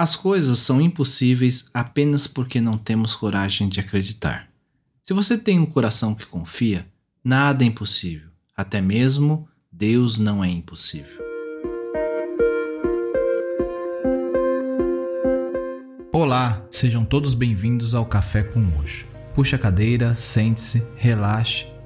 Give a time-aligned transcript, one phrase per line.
[0.00, 4.48] As coisas são impossíveis apenas porque não temos coragem de acreditar.
[5.02, 6.86] Se você tem um coração que confia,
[7.22, 11.20] nada é impossível, até mesmo Deus não é impossível.
[16.10, 19.04] Olá, sejam todos bem-vindos ao Café com Hoje.
[19.34, 21.66] Puxe a cadeira, sente-se, relaxe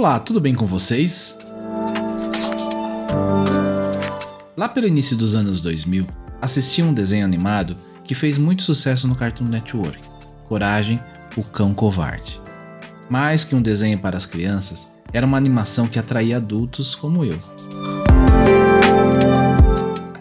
[0.00, 1.38] Olá, tudo bem com vocês?
[4.56, 6.06] Lá pelo início dos anos 2000,
[6.40, 10.00] assisti um desenho animado que fez muito sucesso no Cartoon Network:
[10.48, 10.98] Coragem,
[11.36, 12.40] o Cão Covarde.
[13.10, 17.38] Mais que um desenho para as crianças, era uma animação que atraía adultos como eu.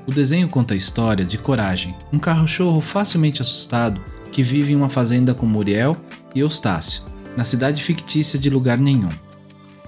[0.06, 4.90] O desenho conta a história de Coragem, um cachorro facilmente assustado que vive em uma
[4.90, 5.96] fazenda com Muriel
[6.36, 7.04] e Eustácio,
[7.38, 9.29] na cidade fictícia de lugar nenhum.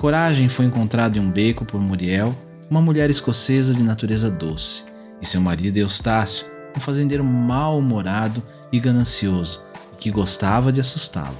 [0.01, 2.35] Coragem foi encontrado em um beco por Muriel,
[2.67, 4.83] uma mulher escocesa de natureza doce,
[5.21, 8.41] e seu marido Eustácio, um fazendeiro mal-humorado
[8.71, 9.63] e ganancioso,
[9.99, 11.37] que gostava de assustá-lo.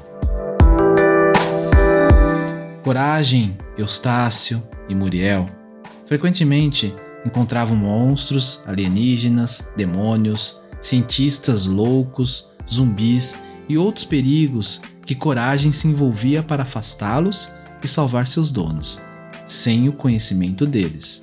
[2.84, 5.48] Coragem, Eustácio e Muriel
[6.06, 6.94] frequentemente
[7.26, 13.36] encontravam monstros, alienígenas, demônios, cientistas loucos, zumbis
[13.68, 17.50] e outros perigos que Coragem se envolvia para afastá-los
[17.84, 19.02] e salvar seus donos,
[19.46, 21.22] sem o conhecimento deles.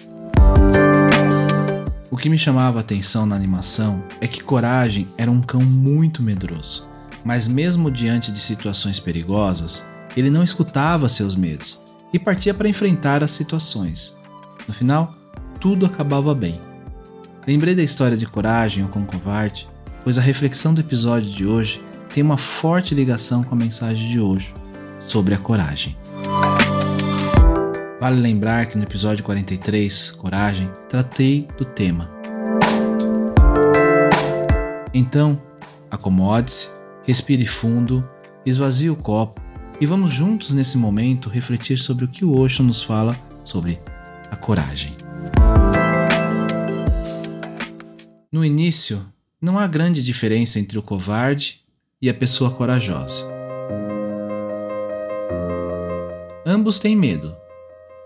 [2.10, 6.22] O que me chamava a atenção na animação é que Coragem era um cão muito
[6.22, 6.86] medroso,
[7.24, 13.22] mas mesmo diante de situações perigosas, ele não escutava seus medos e partia para enfrentar
[13.22, 14.16] as situações.
[14.66, 15.14] No final,
[15.60, 16.60] tudo acabava bem.
[17.46, 19.68] Lembrei da história de Coragem, o cão covarde,
[20.02, 21.82] pois a reflexão do episódio de hoje
[22.12, 24.54] tem uma forte ligação com a mensagem de hoje
[25.06, 25.96] sobre a coragem.
[28.00, 32.08] Vale lembrar que no episódio 43, Coragem, tratei do tema.
[34.94, 35.42] Então,
[35.90, 36.68] acomode-se,
[37.02, 38.08] respire fundo,
[38.46, 39.42] esvazie o copo
[39.80, 43.80] e vamos juntos nesse momento refletir sobre o que o Osho nos fala sobre
[44.30, 44.96] a coragem.
[48.30, 49.04] No início,
[49.42, 51.62] não há grande diferença entre o covarde
[52.00, 53.24] e a pessoa corajosa.
[56.46, 57.34] Ambos têm medo,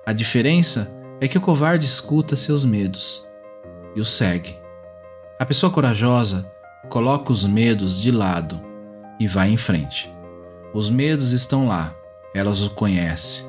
[0.04, 0.90] a diferença
[1.20, 3.24] é que o covarde escuta seus medos
[3.94, 4.58] e os segue.
[5.38, 6.50] A pessoa corajosa
[6.88, 8.60] coloca os medos de lado
[9.20, 10.12] e vai em frente.
[10.74, 11.94] Os medos estão lá,
[12.34, 13.46] elas o conhecem.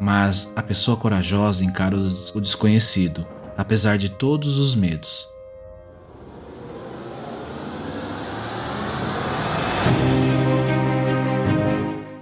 [0.00, 5.28] Mas a pessoa corajosa encara o desconhecido, apesar de todos os medos.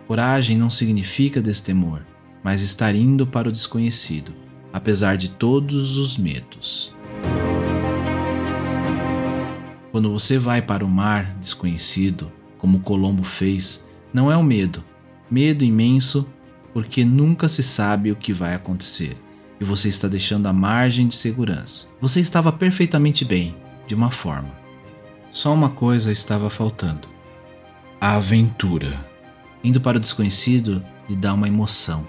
[0.08, 2.02] Coragem não significa destemor
[2.42, 4.32] mas estar indo para o desconhecido,
[4.72, 6.94] apesar de todos os medos.
[9.91, 14.82] Quando você vai para o mar desconhecido, como Colombo fez, não é o medo,
[15.31, 16.26] medo imenso,
[16.72, 19.16] porque nunca se sabe o que vai acontecer
[19.62, 21.86] e você está deixando a margem de segurança.
[22.00, 23.54] Você estava perfeitamente bem,
[23.86, 24.50] de uma forma.
[25.31, 27.06] Só uma coisa estava faltando:
[28.00, 29.08] a aventura.
[29.62, 32.04] Indo para o desconhecido lhe dá uma emoção,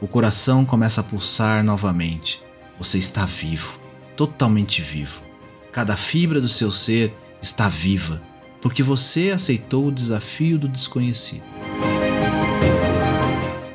[0.00, 2.42] o coração começa a pulsar novamente.
[2.78, 3.78] Você está vivo,
[4.16, 5.20] totalmente vivo.
[5.70, 8.22] Cada fibra do seu ser está viva,
[8.62, 11.44] porque você aceitou o desafio do desconhecido.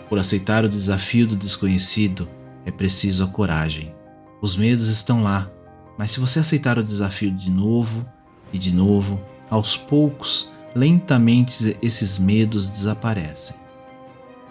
[0.09, 2.28] Por aceitar o desafio do desconhecido,
[2.66, 3.94] é preciso a coragem.
[4.42, 5.50] Os medos estão lá,
[5.97, 8.03] mas se você aceitar o desafio de novo
[8.52, 13.64] e de novo, aos poucos, lentamente esses medos desaparecem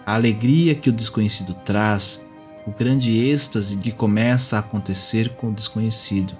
[0.05, 2.25] a alegria que o desconhecido traz,
[2.65, 6.35] o grande êxtase que começa a acontecer com o desconhecido,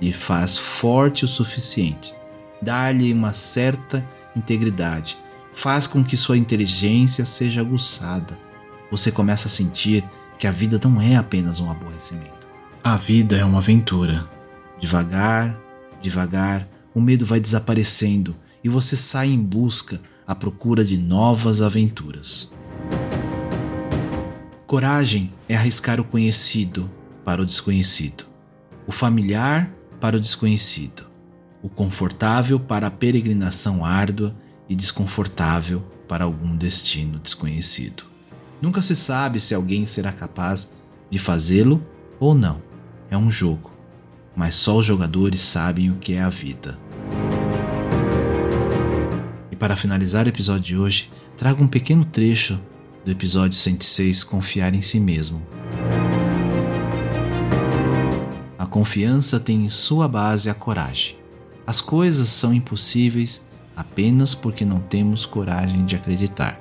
[0.00, 2.14] lhe faz forte o suficiente,
[2.62, 5.18] dá-lhe uma certa integridade,
[5.52, 8.38] faz com que sua inteligência seja aguçada.
[8.90, 10.02] Você começa a sentir
[10.38, 12.46] que a vida não é apenas um aborrecimento.
[12.82, 14.26] A vida é uma aventura.
[14.80, 15.54] Devagar,
[16.00, 18.34] devagar, o medo vai desaparecendo
[18.64, 22.50] e você sai em busca, à procura de novas aventuras.
[24.70, 26.88] Coragem é arriscar o conhecido
[27.24, 28.24] para o desconhecido,
[28.86, 29.68] o familiar
[30.00, 31.10] para o desconhecido.
[31.60, 34.32] o confortável para a peregrinação árdua
[34.68, 38.04] e desconfortável para algum destino desconhecido.
[38.62, 40.70] Nunca se sabe se alguém será capaz
[41.10, 41.84] de fazê-lo
[42.20, 42.62] ou não.
[43.10, 43.72] É um jogo,
[44.36, 46.78] mas só os jogadores sabem o que é a vida.
[49.50, 52.60] E para finalizar o episódio de hoje, trago um pequeno trecho
[53.04, 55.42] do episódio 106 Confiar em si mesmo.
[58.58, 61.16] A confiança tem em sua base a coragem.
[61.66, 66.60] As coisas são impossíveis apenas porque não temos coragem de acreditar.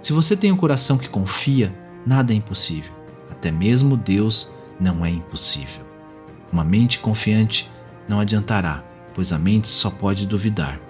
[0.00, 1.74] Se você tem um coração que confia,
[2.06, 2.92] nada é impossível.
[3.30, 4.50] Até mesmo Deus
[4.80, 5.84] não é impossível.
[6.52, 7.70] Uma mente confiante
[8.08, 10.80] não adiantará, pois a mente só pode duvidar.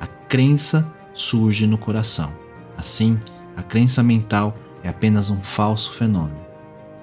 [0.00, 2.34] A crença surge no coração.
[2.76, 3.18] Assim,
[3.56, 6.44] a crença mental é apenas um falso fenômeno.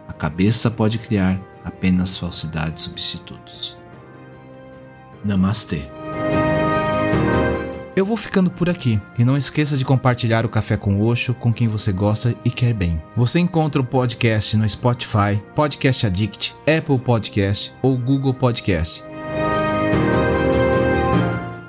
[0.08, 3.78] A cabeça pode criar apenas falsidades substitutos.
[5.24, 5.82] Namastê.
[7.96, 11.54] Eu vou ficando por aqui e não esqueça de compartilhar o Café com Oxo com
[11.54, 13.02] quem você gosta e quer bem.
[13.18, 19.04] Você encontra o podcast no Spotify, Podcast Addict, Apple Podcast ou Google Podcast.